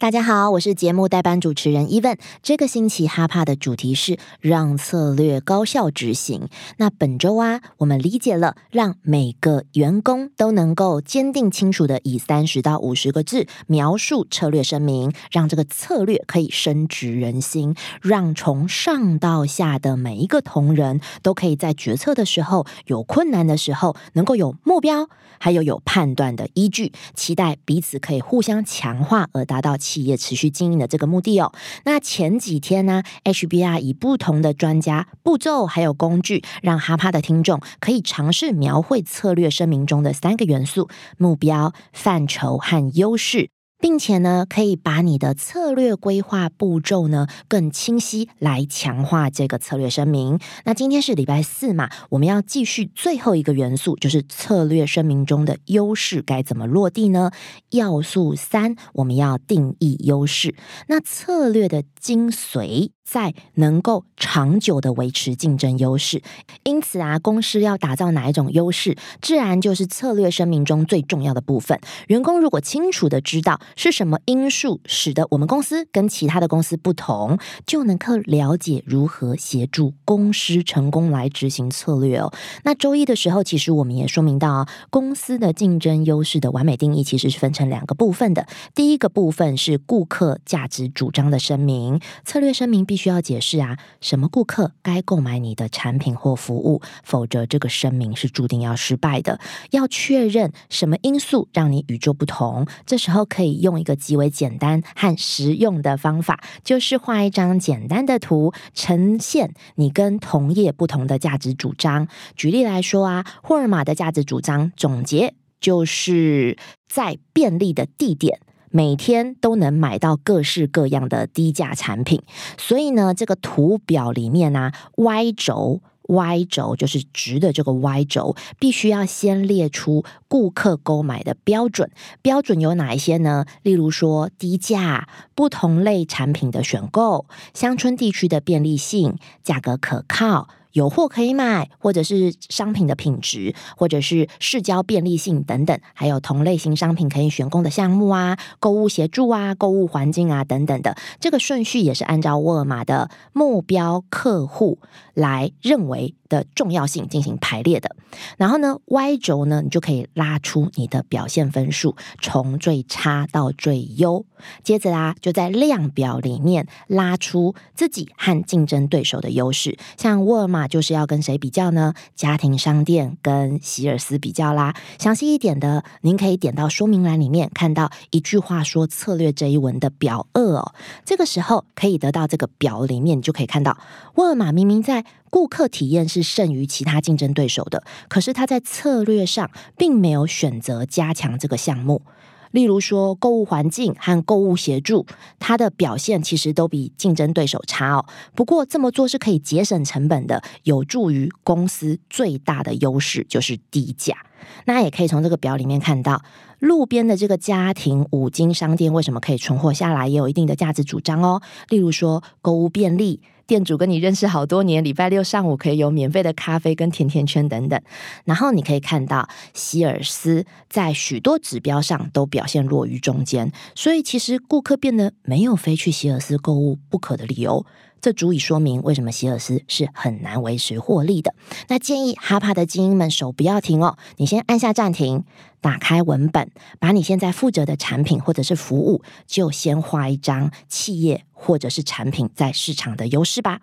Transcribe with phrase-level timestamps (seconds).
[0.00, 2.16] 大家好，我是节目代班主持人 Even。
[2.42, 6.48] 这个星期哈帕的主题是让策略高效执行。
[6.78, 29.76] 那本周啊，我们理解了让每个员工都能够坚定清楚的以三十到五十个字描述策略声明，让这个策略可以深植人心，让从上到下的每一个同仁都可以在决策的时候、有困难的时候，能够有目标，还有有判断的依据，期待彼此可以互相强化，而达到。
[29.90, 31.52] 企业持续经营的这个目的哦。
[31.84, 43.50] 那前几天呢，HBR 以不同的专家、步骤还有工具，让哈帕的听众可以尝试描绘策略声明中的三个元素：目标、范畴和优势。
[43.80, 50.38] 并且呢，可以把你的策略规划步骤呢更清晰，来强化这个策略声明。
[50.64, 57.30] 那今天是礼拜四嘛，我们要继续最后一个元素，就是策略声明中的优势该怎么落地呢？
[57.70, 60.54] 要素三，我们要定义优势。
[60.88, 62.90] 那策略的精髓。
[63.10, 66.22] 在能够长久的维持竞争优势，
[66.62, 71.80] 因此啊，公司要打造哪一种优势，自然就是策略声明中最重要的部分。
[72.06, 77.36] 员工如果清楚的知道是什么因素使得我们公司跟其他的公司不同，
[77.66, 82.32] 就能够了解如何协助公司成功来执行策略哦。
[82.62, 88.46] 那周一的时候，其实我们也说明到，公司的竞争优势的完美定义其实是分成两个部分的。
[88.72, 92.99] 第一个部分是顾客价值主张的声明，策略声明必。
[93.00, 99.40] 需要解释啊，什么顾客该购买你的产品或服务，否则这个声明是注定要失败的。
[99.70, 112.06] 要确认什么因素让你与众不同，这时候可以用一个极为简单和实用的方法，就是画一张简单的图，呈现你跟同业不同的价值主张。
[112.36, 118.40] 举例来说啊，沃尔玛的价值主张总结就是在便利的地点。
[118.70, 122.22] 每天都能买到各式各样的低价产品，
[122.56, 131.90] 所以呢，这个图表里面呢，Y 轴，Y 轴就是直的这个 Y 轴，必须要先列出顾客购买的标准。
[132.22, 133.44] 标准有哪一些呢？
[133.62, 140.48] 例如说低价、不同类产品的选购、乡村地区的便利性、价格可靠。
[140.72, 154.78] 有货可以买，或者是商品的品质，或者是市郊便利性等等，还有同类型商品可以选购的项目啊，购物协助啊，购物环境啊等等的，这个顺序也是按照沃尔玛的目标客户
[155.14, 156.14] 来认为。
[156.30, 157.94] 的重要性进行排列的，
[158.38, 164.24] 然后呢，Y 轴呢，你就可以拉出你的表现分数，从最差到最优。
[164.62, 169.76] 接着啊，就在量表里面拉出自己和竞争对手的优势。
[169.98, 171.92] 像沃尔玛就是要跟谁比较呢？
[172.14, 174.74] 家庭商店跟希尔斯比较啦。
[174.98, 180.72] 详细一点的，您可以点到说明栏里面看到一句话说策略这一文的表二哦。
[181.04, 183.76] 这个时候可以得到这个表里面，你就可以看到
[184.14, 185.04] 沃尔玛明明在。
[185.30, 192.02] 顾客体验是胜于其他竞争对手的，可是他在策略上并没有选择加强这个项目。
[192.50, 195.06] 例如说，购物环境和购物协助，
[195.38, 198.04] 它的表现其实都比竞争对手差哦。
[198.34, 204.16] 不过这么做是可以节省成本的，有助于公司最大的优势就是低价。
[204.64, 206.24] 那也可以从这个表里面看到，
[206.58, 211.40] 路边的这个家庭五金商店为什么可以存活下来，也有一定的价值主张哦。
[211.68, 213.20] 例如说，购物便利。
[213.50, 217.82] 店主跟你认识好多年，礼拜六上午可以有免费的咖啡跟甜甜圈等等。
[218.24, 227.66] 然后你可以看到希尔斯在许多指标上都表现落于中间，所以其实顾客变得没有非去希尔斯购物不可的理由。
[228.00, 231.34] 这足以说明为什么希尔斯是很难维持获利的。
[231.68, 235.24] 那建议哈帕的精英们手不要停哦，你先按下暂停，
[235.60, 243.58] 打开文本，把你现在负责的产品或者是服务，就先画一张企业或者是产品在市场的优势吧。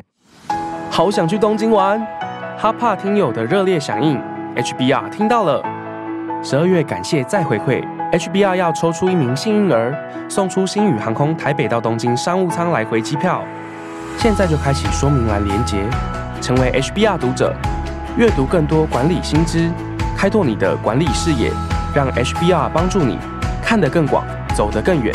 [0.89, 1.99] 好想去东京玩，
[2.57, 4.19] 哈帕听友的热烈响应
[4.55, 5.63] ，HBR 听到了。
[6.43, 9.95] 十二月感谢再回馈，HBR 要抽出一名幸运儿，
[10.27, 13.43] 送出星宇航空台北到东京商务舱来回机票。
[14.17, 15.77] 现在就开启说明栏连接，
[16.41, 17.53] 成为 HBR 读者，
[18.17, 19.69] 阅读更多管理新知，
[20.17, 21.51] 开拓你的管理视野，
[21.93, 23.19] 让 HBR 帮助你
[23.61, 24.25] 看得更广，
[24.55, 25.13] 走得更远。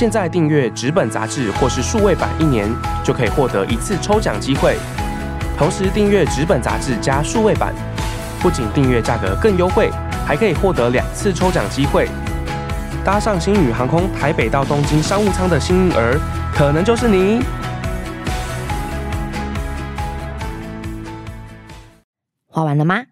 [0.00, 2.66] 现在订阅纸本杂志或是数位版一年，
[3.04, 4.78] 就可以获得一次抽奖机会。
[5.58, 7.74] 同时订阅纸本杂志加数位版，
[8.40, 9.90] 不仅订阅价格更优惠。
[10.26, 12.08] 还可以获得两次抽奖机会。
[13.04, 16.18] 搭上星宇航空台北到东京商务舱的幸运儿，
[16.54, 17.42] 可能就是你。
[22.46, 23.04] 画完了吗？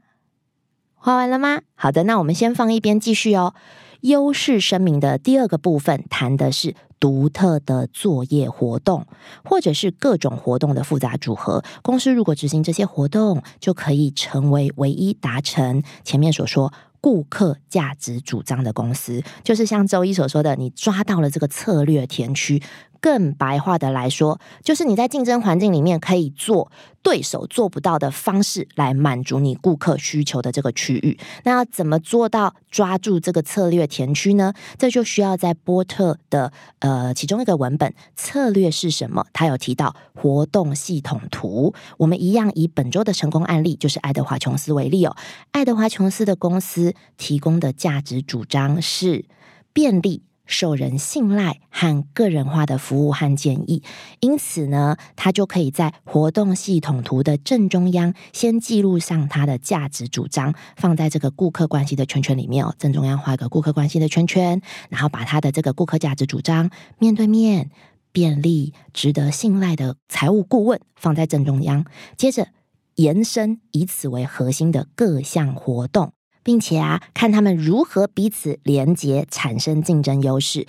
[0.94, 1.58] 画完了吗？
[1.74, 3.52] 好的，那我们先放一边继续哦。
[4.00, 9.06] 优势声明的第二个部分谈的是独特的作业活动，
[9.44, 11.62] 或者是各种活动的复杂组合。
[11.82, 16.72] 公司如果执行这些活动，就可以成为唯一达成前面所说。
[17.00, 22.60] 顾客价值主张的公司，就是像周一所说的，你抓到了这个策略田区。
[23.00, 26.70] 更白话的来说，就是你在竞争环境里面可以做
[27.02, 31.18] 对手做不到的方式来满足你顾客需求的这个区域。
[31.44, 34.52] 那要怎么做到抓住这个策略田区呢？
[34.76, 39.24] 这就需要在波特的呃其中一个文本策略是什么？
[39.32, 41.74] 他有提到活动系统图。
[41.96, 45.16] 我们一样以本周的成功案例，就是爱德华琼斯为例哦。
[45.52, 46.94] 爱德华琼斯的公司。
[47.16, 49.24] 提供的价值主张是
[49.72, 53.84] 便利、受人信赖和个人化的服务和建议，
[54.18, 62.74] 因此呢，他就可以在活动系统图的正中央先记录上他的价值主张，放在这个顾客关系的圈圈里面哦。
[62.78, 67.70] 正中央画一个顾客关系的圈圈，然后把他的这个顾客价值主张面对面、
[68.10, 71.84] 便利、值得信赖的财务顾问放在正中央，
[72.16, 72.48] 接着
[72.96, 76.12] 延伸以此为核心的各项活动。
[76.48, 80.66] 并且啊，看他们如何彼此连接，产生竞争优势。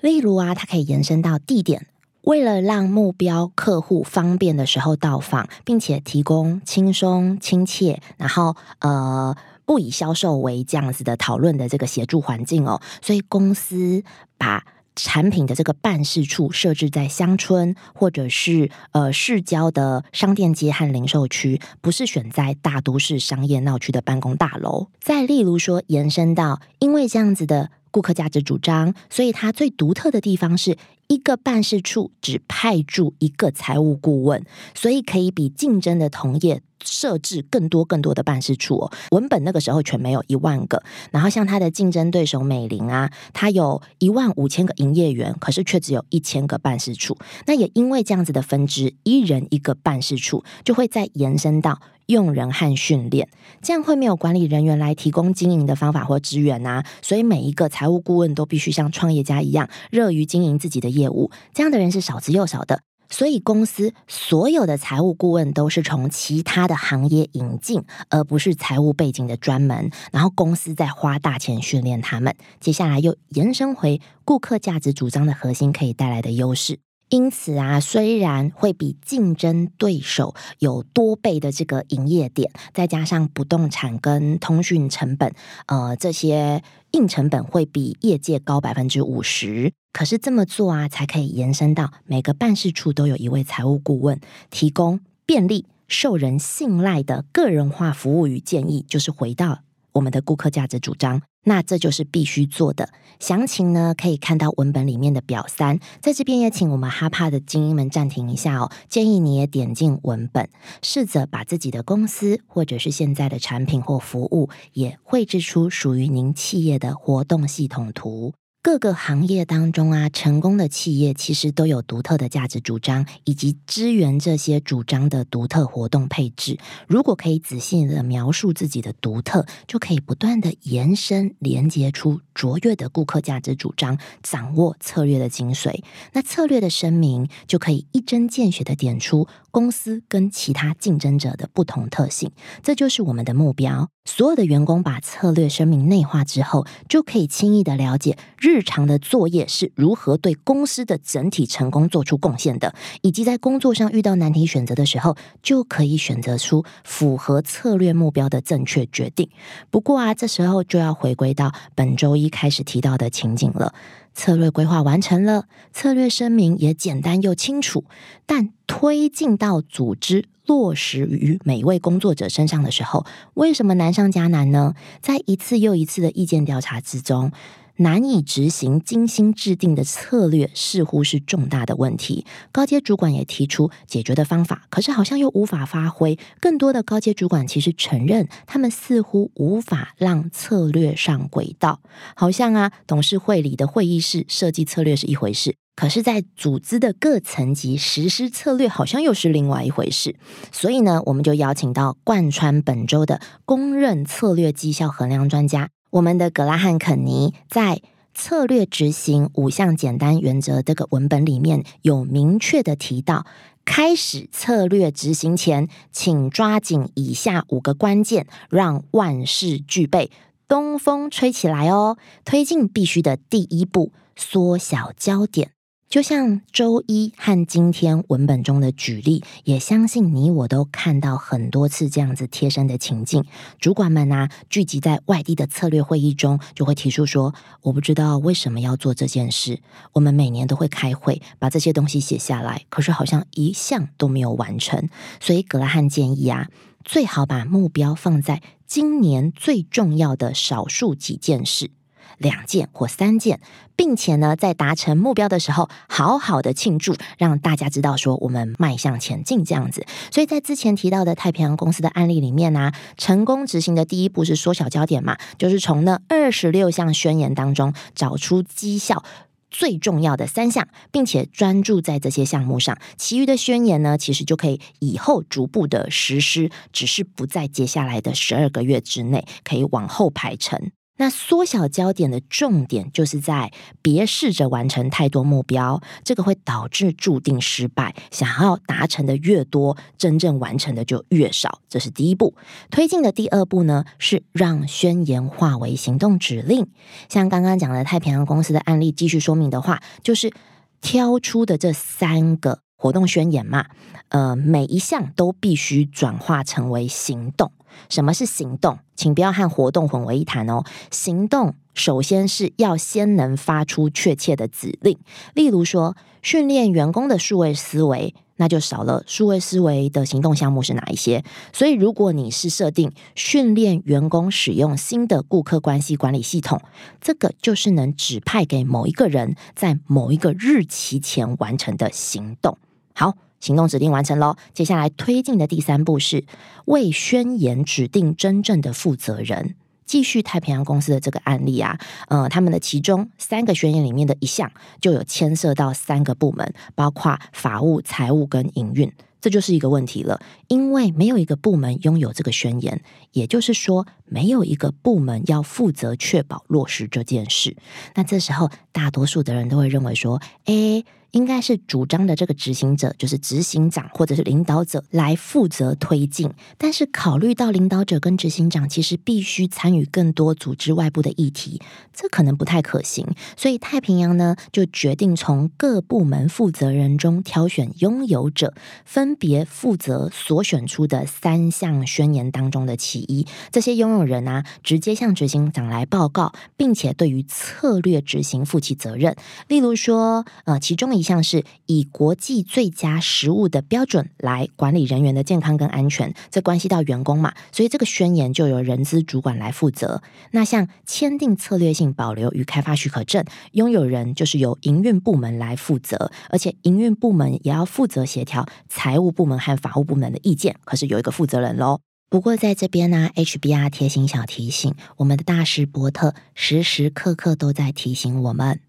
[0.00, 1.88] 例如啊，它可以延伸到地点，
[2.20, 9.34] 为了让目标客户方便的时候到访，并且提供轻松、亲切，然后呃，
[9.64, 12.80] 不以销售为这样子的讨论的这个协助环境哦。
[13.02, 14.04] 所以公司
[14.36, 14.64] 把。
[14.98, 24.88] 产品的这个办事处设置在乡村或者是呃市郊的商店街和零售区，不是选在大都市商业闹区的办公大楼。
[25.00, 36.60] 再例如说，延伸到因为这样子的顾客价值主张，所以它最独特的地方是一个办事处只派驻一个财务顾问，所以可以比竞争的同业。
[36.84, 47.16] 设置更多更多的办事处哦，文本那个时候全没有一万个，然后像他的竞争对手美林啊，他有一万五千个营业员，可是却只有一千个办事处。
[47.46, 53.28] 那也因为这样子的分支，一人一个办事处，就会再延伸到用人和训练，
[53.60, 62.80] 这样会没有管理人员来提供经营的方法或资源啊，所以每一个财务顾问都必须像创业家一样，热于经营自己的业务，这样的人是少之又少的。
[63.10, 69.90] 所以，公司所有的财务顾问都是从其他的行业引进，而不是财务背景的专门。
[70.12, 72.34] 然后，公司在花大钱训练他们。
[72.60, 76.78] 接下来又延伸回顾客价值主张的核心可以带来的优势。
[77.10, 85.32] 因此啊，虽然会比竞争对手有多倍的这个营业点，再加上不动产跟通讯成本，
[85.66, 86.62] 呃，这些
[86.92, 89.72] 硬成本会比业界高百分之五十。
[89.92, 94.20] 可是这么做啊，才可以延伸到每个办事处都有一位财务顾问，
[94.50, 98.84] 提供便利、受人信赖的个人化服务与建议。
[98.86, 99.60] 就是回到
[99.92, 102.90] 我们的顾客价值主张，那这就是必须做的。
[103.18, 105.80] 详情呢，可以看到文本里面的表三。
[106.00, 110.48] 在这边也请我们哈帕的精英们暂停一下哦，建议你也点进文本，
[110.82, 118.34] 试着把自己的公司或者是现在的产品或服务，也绘制出属于您企业的活动系统图。
[118.60, 126.58] 各个行业当中啊，成功的企业其实都有独特的价值主张，以及支援这些主张的独特活动配置。
[126.86, 135.82] 如果可以仔细的描述自己的独特，就可以不断的延伸、连接出卓越的顾客价值主张，掌握策略的精髓。
[136.12, 142.32] 那策略的声明就可以一针见血的点出公司跟其他竞争者的不同特性。
[142.62, 143.88] 这就是我们的目标。
[144.08, 159.28] 所有的员工把策略声明内化之后，就可以轻易的了解日常的作业是如何对公司的整体成功做出贡献的，以及在工作上遇到难题选择的时候，就可以选择出符合策略目标的正确决定。
[159.68, 163.74] 不过啊，这时候就要回归到本周一开始提到的情景了。
[164.18, 167.84] 策略规划完成了，策略声明也简单又清楚，
[168.26, 170.24] 但推进到组织。
[170.44, 174.74] 落实于每位工作者身上的时候，为什么难上加难呢？
[175.02, 177.30] 在一次又一次的意见调查之中，
[177.78, 182.24] 难以执行精心制定的策略，似乎是重大的问题。
[182.52, 186.18] 高阶主管也提出解决的方法，可是好像又无法发挥。
[186.40, 191.80] 更多的高阶主管其实承认，他们似乎无法让策略上轨道。
[192.14, 195.56] 好像啊，董事会里的会议室设计策略是一回事。
[195.76, 200.16] 可是，在组织的各层级实施策略，好像又是另外一回事。
[200.50, 207.80] 所以呢，我们就邀请到贯穿本周的公认策略绩效衡量专家，我们的格拉汉肯尼，在
[208.14, 213.24] 策略执行五项简单原则这个文本里面有明确的提到，
[213.64, 220.10] 开始策略执行前，请抓紧以下五个关键，让万事俱备，
[220.46, 221.96] 东风吹起来哦！
[222.24, 225.52] 推进必须的第一步，缩小焦点。
[225.88, 233.24] 就像周一和今天文本中的举例，也相信你我都看到很多次这样子贴身的情境。
[233.58, 239.62] 主管们啊，聚集在外地的策略会议中，就会提出说：“我不知道为什么要做这件事。
[239.94, 244.90] 我们每年都会开会，把这些东西写下来，可是好像一项都没有完成。
[245.20, 246.50] 所以格拉汉建议啊，
[246.84, 251.70] 最好把目标放在今年最重要的少数几件事。”
[252.16, 253.40] 两件或三件，
[253.76, 259.86] 并且呢，在达成目标的时候，好好的庆祝，让大家知道说我们迈向前进这样子。
[260.10, 269.04] 所以在之前提到的太平洋公司的案例里面呢，成功执行的第一步是缩小焦点嘛，就是从那二十六项宣言当中找出绩效
[269.50, 280.70] 最重要的三项，并且专注在这些项目上，其余的宣言呢，其实就可以以后逐步的实施，只是不在接下来的十二个月之内，可以往后排程。
[280.98, 283.50] 那缩小焦点的重点，就是在
[283.80, 287.94] 别试着完成太多目标，这个会导致注定失败。
[288.10, 291.60] 想要达成的越多，真正完成的就越少。
[291.68, 292.34] 这是第一步。
[292.70, 296.66] 推进的第二步呢，是让宣言化为行动指令。
[297.08, 300.32] 像刚刚讲的太平洋公司的案例，继续说明的话，就是
[300.80, 303.66] 挑出的这三个活动宣言嘛，
[304.08, 307.52] 呃，每一项都必须转化成为行动。
[307.88, 308.80] 什么是行动？
[308.98, 310.64] 请不要和活动混为一谈哦。
[310.90, 314.98] 行动首先是要先能发出确切的指令，
[315.34, 321.22] 例如说训练员工的数位思维，那就少了数位思维的行动项目是哪一些？
[321.52, 326.60] 所以，如果你是设定训练员工使用新的顾客关系管理系统，
[327.00, 332.58] 这个就是能指派给某一个人在某一个日期前完成的行动。
[332.92, 333.14] 好。
[333.40, 336.24] 行动指令完成喽，接下来推进的第三步是
[336.66, 339.54] 为宣言指定真正的负责人。
[339.86, 341.78] 继续太平洋公司的这个案例啊，
[342.08, 344.52] 呃，他们的其中三个宣言里面的一项
[344.82, 350.20] 就有牵涉到三个部门，包括法务、财务跟营运，这就是一个问题了。
[350.48, 357.56] 因为没有一个部门拥有这个宣言，也就是说，没有一个部门要负责确保落实这件事。
[357.94, 360.84] 那这时候，大多数的人都会认为说，诶。
[361.12, 366.30] 应该是主张的这个执行者，就是执行长或者是领导者来负责推进。
[366.58, 371.62] 但是考虑到领导者跟执行长其实必须参与更多组织外部的议题，
[371.94, 373.06] 这可能不太可行。
[373.36, 378.52] 所以太平洋呢就决定从各部门负责人中挑选拥有者，
[378.84, 383.26] 分别负责所选出的三项宣言当中的其一。
[383.50, 389.16] 这些拥有人啊直接向执行长来报告，并且对于策略执行负起责任。
[389.46, 390.97] 例如说，呃，其中。
[390.97, 400.02] 一一项是以国际最佳食物的标准来管理人员的健康跟安全，这关系到员工嘛，所以这个宣言就由人资主管来负责。
[400.32, 410.56] 那像签订策略性保留与开发许可证，拥有人就是由营运部门来负责，而且营运部门也要负责协调财务部门和法务部门的意见。
[410.64, 411.78] 可是有一个负责人喽。
[412.10, 418.60] 不过在这边呢，HBR 贴心小提醒，我们的大师伯特时时刻刻都在提醒我们。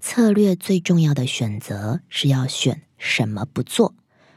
[0.00, 3.94] 策略最重要的选择是要选什么不做，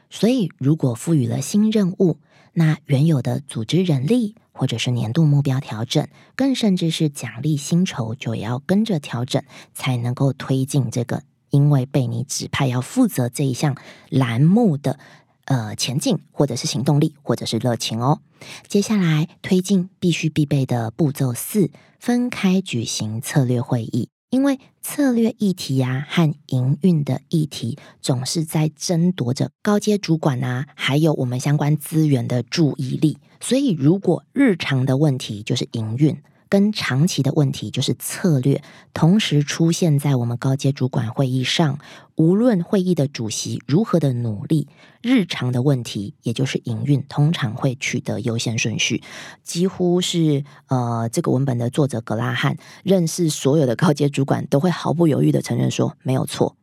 [0.10, 2.18] 所以如果赋予了新任务，
[2.54, 13.76] 那原有的组织人力或者是年度目标调整，更甚至是奖励薪酬，就要跟着调整，才能够推进这个因为被你指派要负责这一项
[14.10, 15.00] 栏目的
[15.46, 18.20] 呃前进，或者是行动力，或者是热情哦。
[18.68, 24.11] 接下来推进必须必备的步骤四：分开举行策略会议。
[24.32, 36.18] 因为策略议题啊和营运的议题总是在争夺着高阶主管啊，还有我们相关资源的注意力，所以如果日常的问题就是营运。
[36.52, 38.62] 跟长期的问题就是策略，
[38.94, 41.80] 同时出现在我们高阶主管会议上。
[42.18, 44.68] 无论会议的主席如何的努力，
[45.02, 49.02] 日常的问题也就是营运，通常会取得优先顺序。
[49.44, 56.58] 几乎是呃，这个文本的作者格拉汉认识所有的高阶主管，都会毫不犹豫的承认说没有错。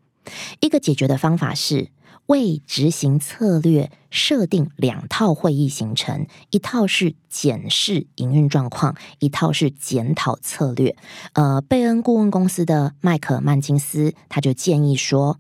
[0.61, 1.89] 一个解决的方法是
[2.27, 10.97] 为执行策略设定两套会议行程，一套是检视营运状况，一套是检讨策略。
[11.33, 15.39] 呃，贝恩顾问公司的麦克曼金斯他就建议说。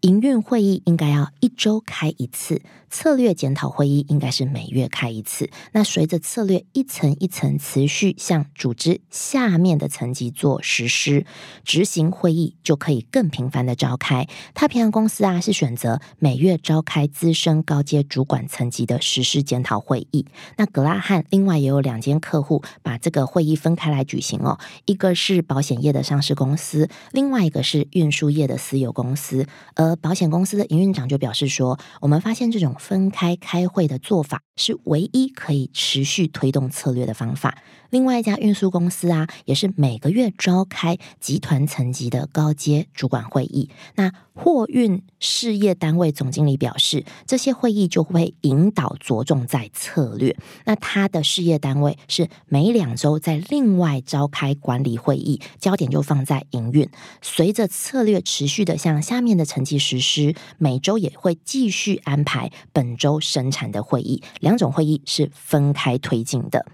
[0.00, 5.50] 营运会议应该要一周开一次，策略检讨会议应该是每月开一次。
[5.72, 11.26] 那随着策略一层一层持续向组织下面的层级做实施，
[11.64, 14.26] 执行会议就可以更频繁的召开。
[14.54, 20.26] 太平洋公司啊是选择每月召开资深高阶主管层级的实施检讨会议。
[20.58, 37.56] 那格拉汉另外也有两间客户把这个会议分开来举行哦，一个是保险业的上市公司，另外一个是运输业的私有公司，而保险公司的营运长就表示说：“我们发现这种分开开会的做法是唯一可以持续推动策略的方法。”
[37.90, 43.68] 另外一家运输公司啊，也是每个月召开集团层级的高阶主管会议。
[43.96, 50.34] 那货运事业单位总经理表示，这些会议就会引导着重在策略。
[50.64, 56.88] 那他的事业单位是每两周在另外召开管理会议，焦点就放在营运。
[57.20, 64.22] 随着策略持续的向下面的层级实施，每周也会继续安排本周生产的会议。
[64.40, 66.64] 两种会议是分开推进的。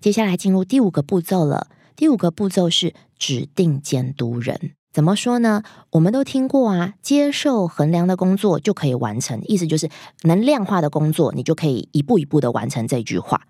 [0.00, 1.66] 接下来进入第五个步骤了。
[1.96, 4.74] 第五个步骤是指定监督人。
[4.96, 5.62] 怎么说呢？
[5.90, 9.90] 我们都听过啊，接受衡量的工作就可以完成，意思就是
[10.22, 13.42] 能量化的工作，你就可以一步一步的完成这句话。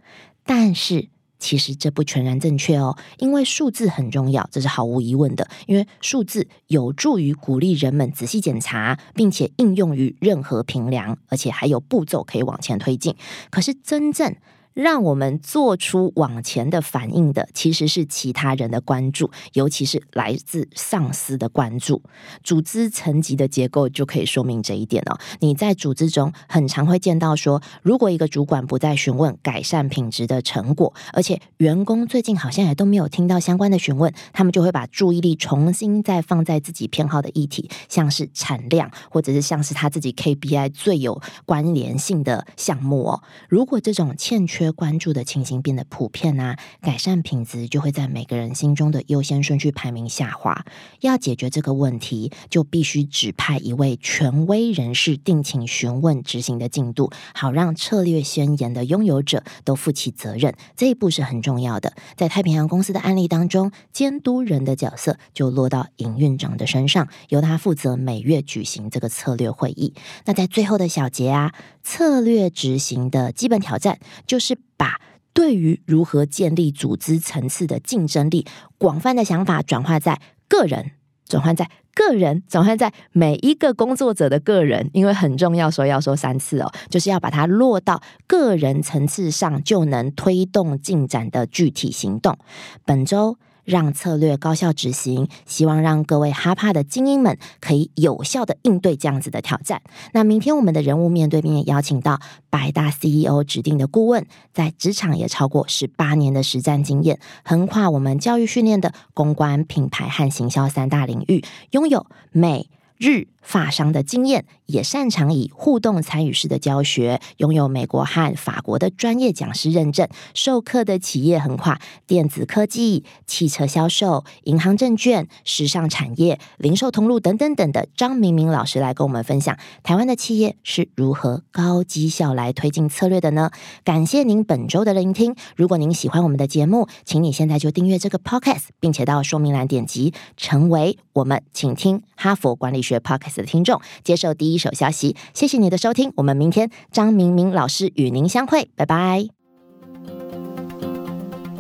[0.45, 5.49] 但是其实这不全然正确哦，因为数字很重要，这是毫无疑问的。
[5.69, 13.15] 因为数字有助于鼓励人们仔细检查，并且应用于任何评量，而且还有步骤可以往前推进。
[13.51, 14.35] 可是真正
[14.77, 22.03] 让我们做出往前的反应的，其实是其他人的关注，尤其是来自上司的关注。
[22.45, 25.19] 组织层级的结构就可以说明这一点哦。
[25.41, 43.23] 你在组织中很常会见到说，如果一个主管不再询问改善品质的成果，而且员工最近好像也都没有听到相关的询问，他们就会把注意力重新再放在自己偏好的议题，像是产量，或者是像是他自己 KPI 最有关联性的项目哦。
[43.49, 50.65] 如果这种欠缺关注的情形变得普遍啊，改善品质就会在每个人心中的优先顺序排名下滑。
[51.01, 60.55] 要解决这个问题，就必须指派一位权威人士定请询问执行的进度，好让策略宣言的拥有者都负起责任。
[60.77, 61.93] 这一步是很重要的。
[62.17, 69.95] 在太平洋公司的案例当中，监督人的角色就落到营运长的身上，由他负责每月举行这个策略会议。
[70.25, 71.53] 那在最后的小结啊，
[71.87, 74.59] 策略执行的基本挑战就是。
[74.79, 75.01] 把
[75.33, 78.47] 对于如何建立组织层次的竞争力
[78.77, 80.21] 广泛的想法转化在
[80.51, 80.91] 个人，
[81.27, 92.39] 转换在个人，转换在每一个工作者的个人，因为很重要，所以要说三次哦，就是要把它落到个人层次上，就能推动进展的具体行动。
[92.85, 93.39] 本周。
[93.67, 99.83] 让策略高效执行，希望让各位哈帕的精英们可以有效的应对这样子的挑战。
[100.13, 104.25] 那明天我们的人物面对面邀请到百大 CEO 指定的顾问，
[104.55, 113.29] 在职场也超过十八年的实战经验，横跨我们教育训练的公关、品牌和行销三大领域，拥有美日。
[113.47, 133.53] 法商的经验，也擅长以互动参与式的教学，拥有美国和法国的专业讲师认证，授课的企业横跨电子科技、汽车销售、银行证券、时尚产业、零售通路等等等的张明明老师来跟我们分享，台湾的企业是如何高绩效来推进策略的呢？
[133.85, 135.37] 感谢您本周的聆听。
[135.55, 143.37] 如果您喜欢我们的节目，请你现在就订阅这个 podcast，并且到说明栏点击成为我们，请听哈佛管理学 podcast。
[143.37, 149.27] 的听众接受第一手消息，谢谢你的收听，我们明天张明明老师与您相会，拜拜。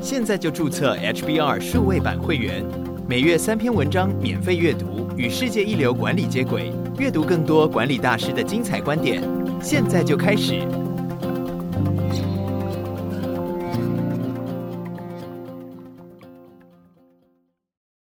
[0.00, 2.64] 现在就注册 HBR 数位版会员，
[3.08, 9.22] 每月三篇文章免费阅读，与世界一流管理接轨，阅读更多管理大师的精彩观点。
[9.60, 10.66] 现在就开始。